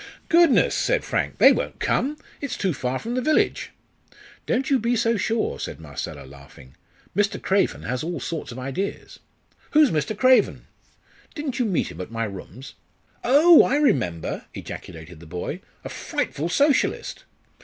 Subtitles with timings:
[0.29, 2.17] "Goodness!" said Frank, "they won't come.
[2.41, 3.69] It's too far from the village."
[4.47, 6.73] "Don't you be so sure," said Marcella, laughing.
[7.15, 7.39] "Mr.
[7.39, 9.19] Craven has all sorts of ideas."
[9.73, 10.17] "Who's Mr.
[10.17, 10.65] Craven?"
[11.35, 12.73] "Didn't you meet him at my rooms?"
[13.23, 13.61] "Oh!
[13.63, 17.23] I remember," ejaculated the boy "a frightful Socialist!"